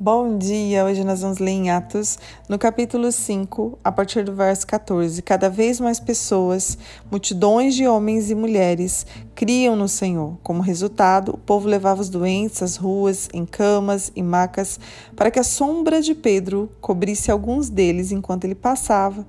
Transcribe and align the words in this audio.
Bom 0.00 0.38
dia! 0.38 0.84
Hoje 0.84 1.02
nós 1.02 1.22
vamos 1.22 1.38
ler 1.38 1.50
em 1.50 1.70
Atos, 1.70 2.20
no 2.48 2.56
capítulo 2.56 3.10
5, 3.10 3.80
a 3.82 3.90
partir 3.90 4.22
do 4.22 4.32
verso 4.32 4.64
14. 4.64 5.20
Cada 5.22 5.50
vez 5.50 5.80
mais 5.80 5.98
pessoas, 5.98 6.78
multidões 7.10 7.74
de 7.74 7.84
homens 7.84 8.30
e 8.30 8.34
mulheres, 8.36 9.04
criam 9.34 9.74
no 9.74 9.88
Senhor. 9.88 10.38
Como 10.40 10.62
resultado, 10.62 11.32
o 11.34 11.36
povo 11.36 11.66
levava 11.66 12.00
os 12.00 12.08
doentes 12.08 12.62
às 12.62 12.76
ruas, 12.76 13.28
em 13.34 13.44
camas 13.44 14.12
e 14.14 14.22
macas, 14.22 14.78
para 15.16 15.32
que 15.32 15.40
a 15.40 15.42
sombra 15.42 16.00
de 16.00 16.14
Pedro 16.14 16.70
cobrisse 16.80 17.32
alguns 17.32 17.68
deles 17.68 18.12
enquanto 18.12 18.44
ele 18.44 18.54
passava. 18.54 19.26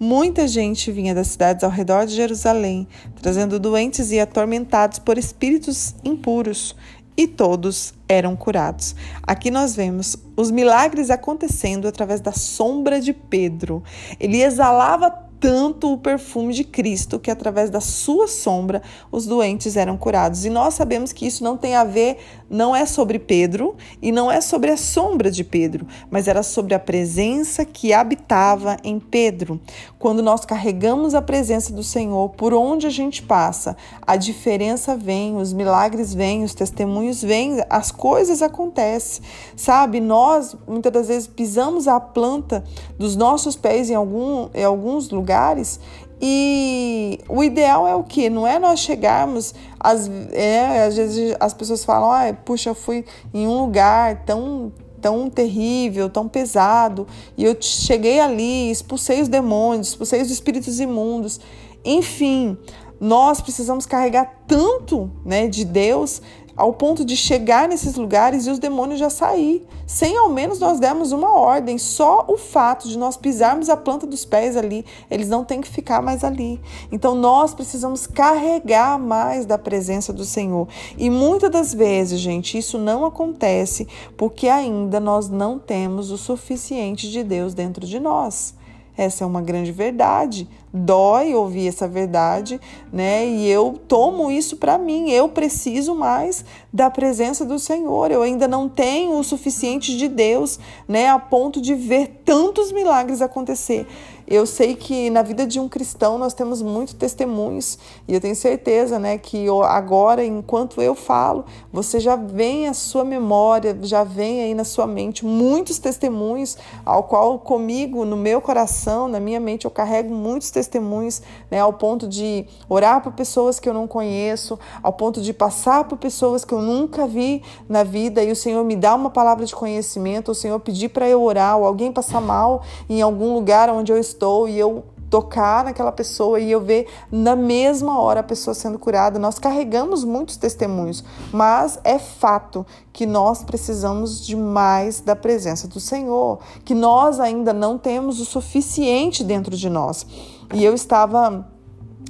Muita 0.00 0.46
gente 0.46 0.92
vinha 0.92 1.12
das 1.12 1.26
cidades 1.26 1.64
ao 1.64 1.70
redor 1.70 2.06
de 2.06 2.14
Jerusalém, 2.14 2.86
trazendo 3.20 3.58
doentes 3.58 4.12
e 4.12 4.20
atormentados 4.20 5.00
por 5.00 5.18
espíritos 5.18 5.94
impuros 6.04 6.76
e 7.18 7.26
todos 7.26 7.92
eram 8.08 8.36
curados. 8.36 8.94
Aqui 9.24 9.50
nós 9.50 9.74
vemos 9.74 10.16
os 10.36 10.52
milagres 10.52 11.10
acontecendo 11.10 11.88
através 11.88 12.20
da 12.20 12.30
sombra 12.30 13.00
de 13.00 13.12
Pedro. 13.12 13.82
Ele 14.20 14.40
exalava 14.40 15.27
tanto 15.40 15.92
o 15.92 15.98
perfume 15.98 16.52
de 16.52 16.64
Cristo 16.64 17.18
que 17.18 17.30
através 17.30 17.70
da 17.70 17.80
sua 17.80 18.26
sombra 18.26 18.82
os 19.10 19.26
doentes 19.26 19.76
eram 19.76 19.96
curados. 19.96 20.44
E 20.44 20.50
nós 20.50 20.74
sabemos 20.74 21.12
que 21.12 21.26
isso 21.26 21.44
não 21.44 21.56
tem 21.56 21.74
a 21.74 21.84
ver, 21.84 22.18
não 22.50 22.74
é 22.74 22.84
sobre 22.84 23.18
Pedro 23.18 23.76
e 24.02 24.10
não 24.10 24.30
é 24.30 24.40
sobre 24.40 24.70
a 24.70 24.76
sombra 24.76 25.30
de 25.30 25.44
Pedro, 25.44 25.86
mas 26.10 26.26
era 26.26 26.42
sobre 26.42 26.74
a 26.74 26.78
presença 26.78 27.64
que 27.64 27.92
habitava 27.92 28.76
em 28.82 28.98
Pedro. 28.98 29.60
Quando 29.98 30.22
nós 30.22 30.44
carregamos 30.44 31.14
a 31.14 31.22
presença 31.22 31.72
do 31.72 31.82
Senhor 31.82 32.30
por 32.30 32.52
onde 32.52 32.86
a 32.86 32.90
gente 32.90 33.22
passa, 33.22 33.76
a 34.02 34.16
diferença 34.16 34.96
vem, 34.96 35.36
os 35.36 35.52
milagres 35.52 36.14
vêm, 36.14 36.42
os 36.42 36.54
testemunhos 36.54 37.22
vêm, 37.22 37.62
as 37.70 37.92
coisas 37.92 38.42
acontecem. 38.42 39.22
Sabe, 39.56 40.00
nós 40.00 40.56
muitas 40.66 40.92
das 40.92 41.08
vezes 41.08 41.28
pisamos 41.28 41.86
a 41.86 42.00
planta 42.00 42.64
dos 42.98 43.14
nossos 43.14 43.56
pés 43.56 43.90
em, 43.90 43.94
algum, 43.94 44.48
em 44.54 44.64
alguns 44.64 45.10
lugares 45.10 45.27
lugares 45.28 45.78
e 46.20 47.20
o 47.28 47.44
ideal 47.44 47.86
é 47.86 47.94
o 47.94 48.02
que? 48.02 48.28
Não 48.28 48.46
é 48.46 48.58
nós 48.58 48.80
chegarmos, 48.80 49.54
às, 49.78 50.10
é, 50.32 50.84
às 50.84 50.96
vezes 50.96 51.36
as 51.38 51.54
pessoas 51.54 51.84
falam, 51.84 52.10
ah, 52.10 52.34
puxa, 52.44 52.70
eu 52.70 52.74
fui 52.74 53.04
em 53.32 53.46
um 53.46 53.60
lugar 53.60 54.24
tão, 54.24 54.72
tão 55.00 55.30
terrível, 55.30 56.10
tão 56.10 56.26
pesado, 56.26 57.06
e 57.36 57.44
eu 57.44 57.56
cheguei 57.60 58.18
ali, 58.18 58.70
expulsei 58.70 59.20
os 59.20 59.28
demônios, 59.28 59.88
expulsei 59.88 60.20
os 60.20 60.30
espíritos 60.30 60.80
imundos. 60.80 61.40
Enfim, 61.84 62.58
nós 63.00 63.40
precisamos 63.40 63.86
carregar 63.86 64.42
tanto 64.48 65.08
né, 65.24 65.46
de 65.46 65.64
Deus 65.64 66.20
ao 66.58 66.72
ponto 66.72 67.04
de 67.04 67.16
chegar 67.16 67.68
nesses 67.68 67.94
lugares 67.94 68.46
e 68.46 68.50
os 68.50 68.58
demônios 68.58 68.98
já 68.98 69.08
sair, 69.08 69.64
sem 69.86 70.16
ao 70.16 70.28
menos 70.28 70.58
nós 70.58 70.80
dermos 70.80 71.12
uma 71.12 71.32
ordem. 71.32 71.78
Só 71.78 72.24
o 72.26 72.36
fato 72.36 72.88
de 72.88 72.98
nós 72.98 73.16
pisarmos 73.16 73.70
a 73.70 73.76
planta 73.76 74.04
dos 74.04 74.24
pés 74.24 74.56
ali, 74.56 74.84
eles 75.08 75.28
não 75.28 75.44
têm 75.44 75.60
que 75.60 75.68
ficar 75.68 76.02
mais 76.02 76.24
ali. 76.24 76.60
Então 76.90 77.14
nós 77.14 77.54
precisamos 77.54 78.08
carregar 78.08 78.98
mais 78.98 79.46
da 79.46 79.56
presença 79.56 80.12
do 80.12 80.24
Senhor. 80.24 80.66
E 80.98 81.08
muitas 81.08 81.48
das 81.50 81.72
vezes, 81.72 82.18
gente, 82.18 82.58
isso 82.58 82.76
não 82.76 83.06
acontece 83.06 83.86
porque 84.16 84.48
ainda 84.48 84.98
nós 84.98 85.28
não 85.28 85.60
temos 85.60 86.10
o 86.10 86.18
suficiente 86.18 87.08
de 87.08 87.22
Deus 87.22 87.54
dentro 87.54 87.86
de 87.86 88.00
nós. 88.00 88.57
Essa 88.98 89.22
é 89.22 89.26
uma 89.26 89.40
grande 89.40 89.70
verdade. 89.70 90.48
Dói 90.74 91.32
ouvir 91.32 91.68
essa 91.68 91.86
verdade, 91.86 92.60
né? 92.92 93.24
E 93.24 93.48
eu 93.48 93.80
tomo 93.86 94.28
isso 94.28 94.56
para 94.56 94.76
mim. 94.76 95.08
Eu 95.12 95.28
preciso 95.28 95.94
mais 95.94 96.44
da 96.72 96.90
presença 96.90 97.44
do 97.44 97.60
Senhor. 97.60 98.10
Eu 98.10 98.22
ainda 98.22 98.48
não 98.48 98.68
tenho 98.68 99.16
o 99.16 99.22
suficiente 99.22 99.96
de 99.96 100.08
Deus, 100.08 100.58
né, 100.88 101.08
a 101.08 101.18
ponto 101.18 101.60
de 101.60 101.76
ver 101.76 102.22
tantos 102.24 102.72
milagres 102.72 103.22
acontecer. 103.22 103.86
Eu 104.30 104.44
sei 104.44 104.76
que 104.76 105.08
na 105.08 105.22
vida 105.22 105.46
de 105.46 105.58
um 105.58 105.70
cristão 105.70 106.18
nós 106.18 106.34
temos 106.34 106.60
muitos 106.60 106.92
testemunhos 106.92 107.78
e 108.06 108.12
eu 108.12 108.20
tenho 108.20 108.36
certeza, 108.36 108.98
né, 108.98 109.16
que 109.16 109.46
agora, 109.64 110.22
enquanto 110.22 110.82
eu 110.82 110.94
falo, 110.94 111.46
você 111.72 111.98
já 111.98 112.14
vem 112.14 112.68
à 112.68 112.74
sua 112.74 113.04
memória, 113.04 113.74
já 113.80 114.04
vem 114.04 114.42
aí 114.42 114.52
na 114.52 114.64
sua 114.64 114.86
mente 114.86 115.24
muitos 115.24 115.78
testemunhos, 115.78 116.58
ao 116.84 117.04
qual 117.04 117.38
comigo, 117.38 118.04
no 118.04 118.18
meu 118.18 118.38
coração, 118.42 119.08
na 119.08 119.18
minha 119.18 119.40
mente, 119.40 119.64
eu 119.64 119.70
carrego 119.70 120.14
muitos 120.14 120.50
testemunhos, 120.50 121.22
né, 121.50 121.60
ao 121.60 121.72
ponto 121.72 122.06
de 122.06 122.44
orar 122.68 123.02
por 123.02 123.12
pessoas 123.14 123.58
que 123.58 123.66
eu 123.66 123.72
não 123.72 123.88
conheço, 123.88 124.58
ao 124.82 124.92
ponto 124.92 125.22
de 125.22 125.32
passar 125.32 125.84
por 125.84 125.96
pessoas 125.96 126.44
que 126.44 126.52
eu 126.52 126.60
nunca 126.60 127.06
vi 127.06 127.42
na 127.66 127.82
vida 127.82 128.22
e 128.22 128.30
o 128.30 128.36
Senhor 128.36 128.62
me 128.62 128.76
dá 128.76 128.94
uma 128.94 129.08
palavra 129.08 129.46
de 129.46 129.54
conhecimento, 129.54 130.32
o 130.32 130.34
Senhor 130.34 130.60
pedir 130.60 130.90
para 130.90 131.08
eu 131.08 131.22
orar, 131.22 131.56
ou 131.56 131.64
alguém 131.64 131.90
passar 131.90 132.20
mal 132.20 132.62
em 132.90 133.00
algum 133.00 133.32
lugar 133.32 133.70
onde 133.70 133.90
eu 133.90 133.96
estou 133.96 134.17
estou 134.18 134.48
e 134.48 134.58
eu 134.58 134.84
tocar 135.08 135.64
naquela 135.64 135.90
pessoa 135.90 136.38
e 136.38 136.50
eu 136.50 136.60
ver 136.60 136.86
na 137.10 137.34
mesma 137.34 137.98
hora 137.98 138.20
a 138.20 138.22
pessoa 138.22 138.52
sendo 138.52 138.78
curada. 138.78 139.18
Nós 139.18 139.38
carregamos 139.38 140.04
muitos 140.04 140.36
testemunhos, 140.36 141.02
mas 141.32 141.78
é 141.82 141.98
fato 141.98 142.66
que 142.92 143.06
nós 143.06 143.42
precisamos 143.42 144.26
de 144.26 144.36
mais 144.36 145.00
da 145.00 145.16
presença 145.16 145.66
do 145.66 145.80
Senhor, 145.80 146.40
que 146.64 146.74
nós 146.74 147.20
ainda 147.20 147.52
não 147.52 147.78
temos 147.78 148.20
o 148.20 148.24
suficiente 148.24 149.24
dentro 149.24 149.56
de 149.56 149.70
nós. 149.70 150.06
E 150.52 150.64
eu 150.64 150.74
estava 150.74 151.46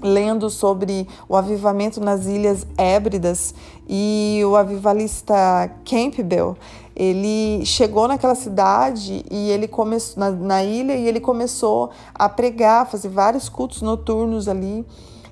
lendo 0.02 0.48
sobre 0.50 1.06
o 1.28 1.36
avivamento 1.36 2.00
nas 2.00 2.26
Ilhas 2.26 2.66
Hébridas 2.76 3.54
e 3.88 4.42
o 4.44 4.56
avivalista 4.56 5.70
Campbell, 5.84 6.56
ele 6.94 7.64
chegou 7.64 8.08
naquela 8.08 8.34
cidade 8.34 9.24
e 9.30 9.50
ele 9.50 9.68
começou 9.68 10.18
na, 10.18 10.30
na 10.30 10.64
ilha 10.64 10.94
e 10.96 11.06
ele 11.06 11.20
começou 11.20 11.90
a 12.12 12.28
pregar, 12.28 12.90
fazer 12.90 13.08
vários 13.08 13.48
cultos 13.48 13.82
noturnos 13.82 14.48
ali. 14.48 14.84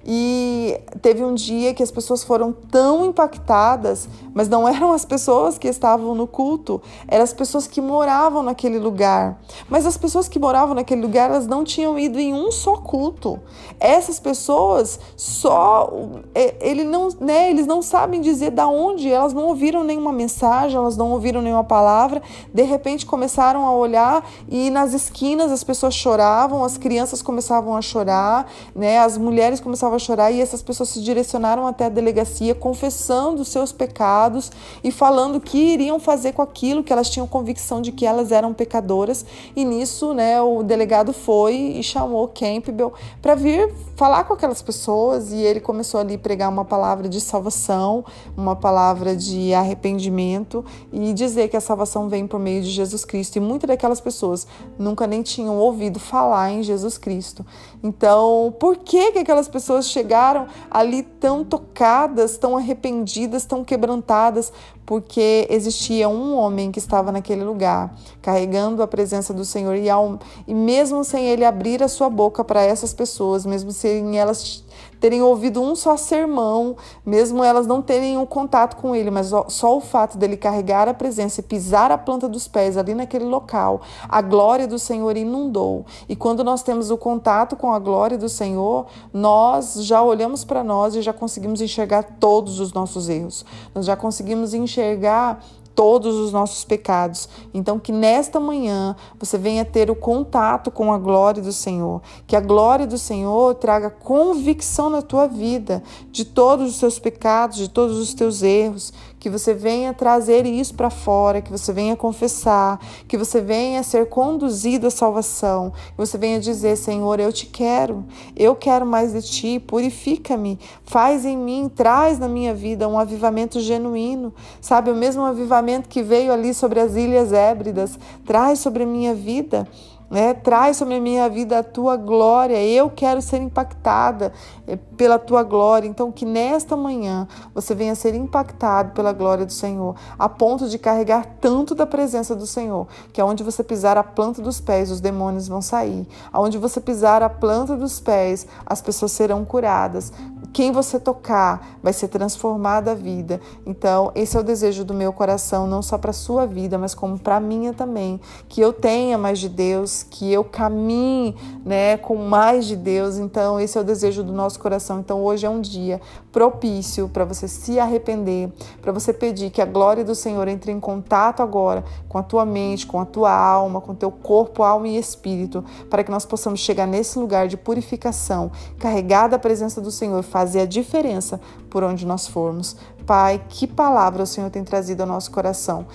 E 0.09 0.79
teve 1.03 1.25
um 1.25 1.35
dia 1.35 1.75
que 1.75 1.83
as 1.83 1.91
pessoas 1.91 2.23
foram 2.23 2.53
tão 2.53 3.05
impactadas, 3.05 4.09
mas 4.33 4.49
não 4.49 4.67
eram 4.69 4.93
as 4.93 5.05
pessoas 5.05 5.59
que 5.59 5.67
estavam 5.67 6.15
no 6.15 6.29
culto, 6.29 6.81
eram 7.09 7.25
as 7.25 7.33
pessoas 7.33 7.67
que 7.67 7.81
moravam 7.81 8.41
naquele 8.43 8.79
lugar. 8.79 9.41
Mas 9.69 9.85
as 9.85 9.97
pessoas 9.97 10.29
que 10.29 10.39
moravam 10.39 10.77
naquele 10.77 11.03
lugar, 11.03 11.31
elas 11.31 11.49
não 11.49 11.65
tinham 11.65 11.99
ido 11.99 12.21
em 12.21 12.33
um 12.33 12.53
só 12.53 12.77
culto. 12.77 13.41
Essas 13.81 14.21
pessoas 14.21 15.01
só 15.17 15.93
é, 16.35 16.55
ele 16.61 16.85
não, 16.85 17.09
né, 17.21 17.51
eles 17.51 17.67
não 17.67 17.83
sabem 17.83 18.21
dizer 18.21 18.51
da 18.51 18.69
onde, 18.69 19.11
elas 19.11 19.33
não 19.33 19.47
ouviram 19.47 19.83
nenhuma 19.83 20.13
mensagem, 20.13 20.77
elas 20.77 20.97
não 20.97 21.11
ouviram 21.11 21.43
nenhuma 21.43 21.65
palavra. 21.65 22.23
De 22.55 22.63
repente 22.63 23.05
começaram 23.05 23.67
a 23.67 23.75
olhar 23.75 24.25
e 24.49 24.71
nas 24.71 24.93
esquinas 24.93 25.51
as 25.51 25.65
pessoas 25.65 25.95
choravam, 25.95 26.63
as 26.63 26.79
crianças 26.79 27.23
começavam 27.23 27.77
a 27.77 27.83
chorar, 27.83 28.49
né? 28.75 28.99
As 28.99 29.19
mulheres 29.19 29.59
começavam 29.59 29.96
a 29.97 29.99
chorar 29.99 30.31
e 30.31 30.41
essas 30.41 30.63
pessoas 30.63 30.91
se 30.91 31.01
direcionaram 31.01 31.67
até 31.67 31.87
a 31.87 31.89
delegacia 31.89 32.55
confessando 32.55 33.45
seus 33.45 33.73
pecados 33.73 34.53
e 34.85 34.91
falando 34.91 35.37
o 35.37 35.41
que 35.41 35.59
iriam 35.59 35.99
fazer 35.99 36.33
com 36.33 36.43
aquilo 36.43 36.85
que 36.85 36.93
elas 36.93 37.11
tinham 37.11 37.27
convicção 37.27 37.81
de 37.81 37.93
que 37.93 38.07
elas 38.07 38.31
eram 38.31 38.55
pecadoras. 38.55 39.25
E 39.55 39.65
nisso, 39.65 40.15
né, 40.15 40.41
o 40.41 40.63
delegado 40.63 41.13
foi 41.13 41.55
e 41.55 41.83
chamou 41.83 42.29
Campbell 42.29 42.93
para 43.21 43.35
vir 43.35 43.73
falar 43.97 44.25
com 44.25 44.35
aquelas 44.35 44.63
pessoas 44.63 45.33
e 45.33 45.37
ele 45.37 45.61
começou 45.61 45.99
ali 46.01 46.15
a 46.15 46.19
pregar 46.19 46.49
uma 46.49 46.65
palavra 46.65 47.09
de 47.09 47.21
salvação, 47.21 48.05
uma 48.37 48.55
palavra 48.55 49.17
de 49.17 49.55
arrependimento 49.55 50.65
e 50.93 51.13
dizer 51.13 51.49
que 51.49 51.57
a 51.57 51.61
salvação 51.61 52.09
vem 52.09 52.27
por 52.27 52.39
meio 52.39 52.63
de 52.63 52.71
Jesus 52.71 53.05
Cristo. 53.05 53.37
E 53.37 53.41
muitas 53.41 53.69
daquelas 53.69 54.01
pessoas 54.01 54.47
nunca 54.79 55.07
nem 55.07 55.23
tinham 55.23 55.57
ouvido 55.59 55.99
falar 55.99 56.51
em 56.51 56.63
Jesus 56.63 56.99
Cristo. 56.99 57.45
Então, 57.83 58.55
por 58.59 58.77
que 58.77 59.13
que 59.13 59.19
aquelas 59.19 59.49
pessoas 59.49 59.86
pessoas 59.87 59.91
chegaram 59.91 60.47
ali 60.71 61.03
tão 61.03 61.45
tocadas, 61.45 62.37
tão 62.37 62.57
arrependidas, 62.57 63.45
tão 63.45 63.65
quebrantadas, 63.65 64.53
porque 64.85 65.47
existia 65.51 66.09
um 66.09 66.37
homem 66.37 66.71
que 66.71 66.79
estava 66.79 67.11
naquele 67.11 67.45
lugar, 67.45 67.95
carregando 68.23 68.83
a 68.83 68.87
presença 68.87 69.33
do 69.33 69.45
Senhor, 69.45 69.77
e, 69.77 69.89
ao, 69.89 70.19
e 70.47 70.55
mesmo 70.55 71.03
sem 71.05 71.27
ele 71.27 71.45
abrir 71.45 71.83
a 71.83 71.89
sua 71.89 72.11
boca 72.11 72.45
para 72.45 72.63
essas 72.63 72.93
pessoas, 72.93 73.47
mesmo 73.47 73.73
sem 73.73 74.19
elas 74.19 74.65
terem 75.01 75.23
ouvido 75.23 75.61
um 75.61 75.75
só 75.75 75.97
sermão, 75.97 76.77
mesmo 77.05 77.45
elas 77.45 77.67
não 77.67 77.83
terem 77.83 78.17
um 78.17 78.27
contato 78.27 78.77
com 78.77 78.95
ele, 78.95 79.11
mas 79.11 79.31
só 79.49 79.77
o 79.77 79.81
fato 79.81 80.19
dele 80.19 80.37
carregar 80.37 80.89
a 80.89 80.95
presença 80.95 81.41
e 81.41 81.43
pisar 81.43 81.91
a 81.91 81.99
planta 81.99 82.29
dos 82.29 82.49
pés 82.49 82.77
ali 82.77 82.95
naquele 82.95 83.25
local, 83.25 83.83
a 84.09 84.21
glória 84.21 84.67
do 84.67 84.79
Senhor 84.79 85.17
inundou. 85.17 85.85
E 86.09 86.17
quando 86.17 86.43
nós 86.43 86.63
temos 86.63 86.91
o 86.91 86.97
contato 86.97 87.57
com 87.57 87.73
a 87.73 87.79
glória 87.79 88.19
do 88.19 88.29
Senhor, 88.29 88.87
nós 89.13 89.75
já 89.85 90.03
olhamos 90.03 90.45
para 90.45 90.65
nós 90.65 90.95
e 90.95 91.03
já 91.03 91.13
conseguimos 91.13 91.61
enxergar 91.61 92.03
todos 92.19 92.61
os 92.61 92.73
nossos 92.73 93.09
erros. 93.09 93.45
Nós 93.75 93.87
já 93.87 93.97
conseguimos 93.97 94.55
enxergar 94.55 95.43
todos 95.77 96.17
os 96.17 96.33
nossos 96.33 96.65
pecados. 96.65 97.29
Então, 97.53 97.79
que 97.79 97.93
nesta 97.93 98.41
manhã 98.41 98.97
você 99.21 99.37
venha 99.37 99.65
ter 99.65 99.91
o 99.91 99.95
contato 99.95 100.71
com 100.71 100.91
a 100.93 100.99
glória 100.99 101.43
do 101.43 101.53
Senhor, 101.53 102.01
que 102.27 102.35
a 102.35 102.41
glória 102.41 102.87
do 102.87 102.97
Senhor 102.97 103.55
traga 103.55 103.91
convicção 103.91 104.89
na 104.89 105.03
tua 105.03 105.29
vida 105.29 105.83
de 106.11 106.25
todos 106.25 106.71
os 106.71 106.77
seus 106.77 106.99
pecados, 106.99 107.59
de 107.59 107.69
todos 107.69 107.99
os 107.99 108.15
teus 108.15 108.43
erros, 108.43 108.93
que 109.19 109.31
você 109.31 109.53
venha 109.53 109.93
trazer 109.93 110.47
isso 110.47 110.75
para 110.75 110.89
fora, 110.89 111.43
que 111.43 111.51
você 111.51 111.73
venha 111.73 111.97
confessar, 111.97 112.79
que 113.09 113.19
você 113.19 113.41
venha 113.41 113.83
ser 113.83 114.09
conduzido 114.09 114.87
à 114.87 114.91
salvação, 114.91 115.73
que 115.73 115.97
você 115.97 116.17
venha 116.17 116.39
dizer: 116.39 116.77
Senhor, 116.77 117.19
eu 117.19 117.33
te 117.33 117.47
quero, 117.47 118.05
eu 118.37 118.55
quero 118.55 118.87
mais 118.87 119.13
de 119.13 119.23
ti, 119.23 119.59
purifica-me, 119.59 120.61
faz 120.85 121.25
em 121.25 121.37
mim, 121.37 121.69
traz 121.69 122.21
na 122.21 122.29
minha 122.29 122.55
vida 122.55 122.89
um 122.89 122.99
avivamento 122.99 123.59
genuíno, 123.61 124.33
sabe? 124.61 124.93
O 124.93 124.95
mesmo 124.95 125.23
avivamento 125.23 125.66
que 125.89 126.03
veio 126.03 126.33
ali 126.33 126.55
sobre 126.55 126.81
as 126.81 126.95
Ilhas 126.95 127.33
Hébridas, 127.33 127.99
traz 128.25 128.59
sobre 128.59 128.83
a 128.83 128.87
minha 128.87 129.15
vida. 129.15 129.67
Né? 130.09 130.35
Traz 130.35 130.77
sobre 130.77 130.95
a 130.95 131.01
minha 131.01 131.29
vida 131.29 131.59
a 131.59 131.63
tua 131.65 131.97
glória. 131.97 132.63
Eu 132.63 132.89
quero 132.89 133.21
ser 133.21 133.39
impactada 133.39 134.33
eh, 134.67 134.79
pela 134.97 135.19
tua 135.19 135.43
glória. 135.43 135.89
Então, 135.89 136.13
que 136.13 136.25
nesta 136.25 136.77
manhã 136.77 137.27
você 137.53 137.75
venha 137.75 137.95
ser 137.95 138.15
impactado 138.15 138.93
pela 138.93 139.13
glória 139.13 139.45
do 139.45 139.53
Senhor, 139.53 139.97
a 140.17 140.29
ponto 140.29 140.69
de 140.69 140.79
carregar 140.79 141.27
tanto 141.41 141.75
da 141.75 141.87
presença 141.87 142.37
do 142.37 142.47
Senhor, 142.47 142.87
que 143.13 143.21
aonde 143.21 143.43
você 143.43 143.65
pisar 143.65 143.99
a 143.99 144.05
planta 144.05 144.41
dos 144.41 144.61
pés, 144.61 144.91
os 144.91 145.01
demônios 145.01 145.49
vão 145.49 145.61
sair. 145.61 146.07
Aonde 146.33 146.57
você 146.57 146.81
pisar 146.81 147.23
a 147.23 147.29
planta 147.29 147.77
dos 147.77 147.99
pés, 147.99 148.47
as 148.65 148.81
pessoas 148.81 149.11
serão 149.11 149.45
curadas 149.45 150.13
quem 150.57 150.73
você 150.73 150.99
tocar 150.99 151.77
vai 151.83 151.93
ser 151.93 152.09
transformada 152.09 152.93
a 152.93 152.95
vida. 152.95 153.43
Então, 153.67 154.11
esse 154.15 154.39
é 154.39 154.41
o 154.41 154.43
desejo 154.43 154.87
do 154.87 154.95
meu 154.95 155.13
coração, 155.13 155.67
não 155.67 155.83
só 155.83 155.99
para 155.99 156.13
a 156.13 156.15
sua 156.15 156.47
vida, 156.47 156.79
mas 156.79 156.95
como 156.95 157.19
para 157.19 157.37
a 157.37 157.41
minha 157.41 157.75
também. 157.75 158.19
Que 158.49 158.63
eu 158.63 158.73
tenha 158.73 159.19
mais 159.19 159.39
de 159.39 159.51
Deus, 159.51 160.03
que 160.03 160.33
eu 160.33 160.43
caminhe 160.43 161.37
né, 161.63 161.99
com 161.99 162.17
mais 162.17 162.65
de 162.65 162.75
Deus. 162.75 163.19
Então, 163.19 163.61
esse 163.61 163.77
é 163.77 163.83
o 163.83 163.85
desejo 163.85 164.25
do 164.25 164.33
nosso 164.33 164.59
coração. 164.59 164.99
Então, 164.99 165.23
hoje 165.23 165.45
é 165.45 165.51
um 165.51 165.61
dia 165.61 166.01
propício 166.33 167.07
para 167.07 167.27
você 167.27 167.47
se 167.47 167.79
arrepender, 167.79 168.51
para 168.81 168.93
você 168.93 169.13
pedir 169.13 169.51
que 169.51 169.61
a 169.61 169.67
glória 169.67 170.05
do 170.05 170.15
Senhor 170.15 170.49
entre 170.49 170.73
em 170.73 170.81
contato 170.81 171.43
agora 171.43 171.85
com 172.09 172.17
a 172.17 172.23
tua 172.23 172.47
mente, 172.47 172.87
com 172.87 172.99
a 172.99 173.05
tua 173.05 173.31
alma, 173.31 173.79
com 173.79 173.93
o 173.93 173.95
teu 173.95 174.11
corpo, 174.11 174.63
alma 174.63 174.89
e 174.89 174.97
espírito, 174.97 175.63
para 175.91 176.03
que 176.03 176.11
nós 176.11 176.25
possamos 176.25 176.61
chegar 176.61 176.87
nesse 176.87 177.19
lugar 177.19 177.47
de 177.47 177.59
purificação, 177.59 178.51
carregada 178.79 179.31
da 179.31 179.39
presença 179.39 179.83
do 179.83 179.91
Senhor, 179.91 180.23
fazer 180.23 180.46
fazer 180.47 180.61
a 180.61 180.67
diferença 180.67 181.41
por 181.69 181.83
onde 181.83 182.07
nós 182.07 182.29
formos. 182.29 182.77
Pai, 183.05 183.43
que 183.49 183.67
palavra 183.67 184.23
o 184.23 184.27
Senhor 184.27 184.49
tem 184.49 184.63
trazido 184.63 185.01
ao 185.01 185.09
nosso 185.09 185.29
coração. 185.33 185.87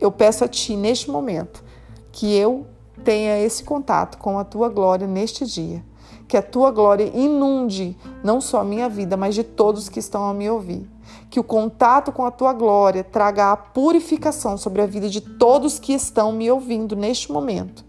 Eu 0.00 0.10
peço 0.10 0.44
a 0.44 0.48
Ti 0.48 0.74
neste 0.74 1.08
momento 1.08 1.62
que 2.10 2.34
eu 2.34 2.66
tenha 3.04 3.38
esse 3.38 3.62
contato 3.62 4.18
com 4.18 4.36
a 4.36 4.42
Tua 4.42 4.68
glória 4.68 5.06
neste 5.06 5.46
dia. 5.46 5.84
Que 6.26 6.36
a 6.36 6.42
Tua 6.42 6.72
glória 6.72 7.08
inunde 7.14 7.96
não 8.24 8.40
só 8.40 8.60
a 8.60 8.64
minha 8.64 8.88
vida, 8.88 9.16
mas 9.16 9.36
de 9.36 9.44
todos 9.44 9.88
que 9.88 10.00
estão 10.00 10.28
a 10.28 10.34
me 10.34 10.50
ouvir. 10.50 10.90
Que 11.30 11.38
o 11.38 11.44
contato 11.44 12.10
com 12.10 12.26
a 12.26 12.32
Tua 12.32 12.52
glória 12.52 13.04
traga 13.04 13.52
a 13.52 13.56
purificação 13.56 14.56
sobre 14.56 14.82
a 14.82 14.86
vida 14.86 15.08
de 15.08 15.20
todos 15.20 15.78
que 15.78 15.92
estão 15.92 16.32
me 16.32 16.50
ouvindo 16.50 16.96
neste 16.96 17.30
momento 17.30 17.84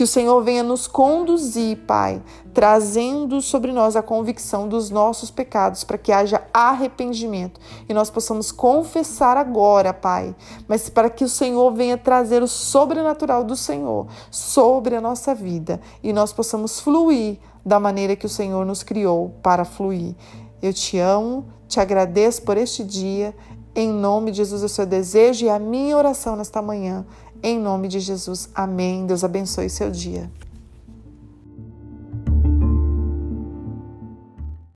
que 0.00 0.04
o 0.04 0.06
Senhor 0.06 0.42
venha 0.42 0.62
nos 0.62 0.86
conduzir, 0.86 1.76
Pai, 1.86 2.22
trazendo 2.54 3.42
sobre 3.42 3.70
nós 3.70 3.96
a 3.96 4.02
convicção 4.02 4.66
dos 4.66 4.88
nossos 4.88 5.30
pecados, 5.30 5.84
para 5.84 5.98
que 5.98 6.10
haja 6.10 6.42
arrependimento 6.54 7.60
e 7.86 7.92
nós 7.92 8.08
possamos 8.08 8.50
confessar 8.50 9.36
agora, 9.36 9.92
Pai, 9.92 10.34
mas 10.66 10.88
para 10.88 11.10
que 11.10 11.22
o 11.22 11.28
Senhor 11.28 11.70
venha 11.74 11.98
trazer 11.98 12.42
o 12.42 12.48
sobrenatural 12.48 13.44
do 13.44 13.54
Senhor 13.54 14.06
sobre 14.30 14.96
a 14.96 15.02
nossa 15.02 15.34
vida 15.34 15.78
e 16.02 16.14
nós 16.14 16.32
possamos 16.32 16.80
fluir 16.80 17.36
da 17.62 17.78
maneira 17.78 18.16
que 18.16 18.24
o 18.24 18.30
Senhor 18.30 18.64
nos 18.64 18.82
criou 18.82 19.34
para 19.42 19.66
fluir. 19.66 20.14
Eu 20.62 20.72
te 20.72 20.96
amo, 20.96 21.44
te 21.68 21.78
agradeço 21.78 22.40
por 22.40 22.56
este 22.56 22.82
dia. 22.82 23.36
Em 23.72 23.88
nome 23.88 24.32
de 24.32 24.38
Jesus, 24.38 24.62
o 24.62 24.68
seu 24.68 24.84
desejo 24.84 25.44
e 25.44 25.50
a 25.50 25.58
minha 25.58 25.96
oração 25.96 26.34
nesta 26.34 26.60
manhã 26.60 27.06
em 27.42 27.58
nome 27.58 27.88
de 27.88 28.00
Jesus. 28.00 28.48
Amém. 28.54 29.06
Deus 29.06 29.24
abençoe 29.24 29.68
seu 29.68 29.90
dia. 29.90 30.30